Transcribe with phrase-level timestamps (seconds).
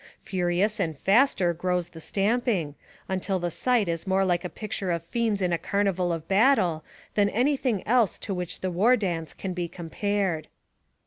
[0.19, 2.73] Furious and faster grows the stamping,
[3.07, 6.83] until the sight is more like a picture of fiends in a carnival of battle
[7.13, 10.47] than any thing else to which the war dance can be compared.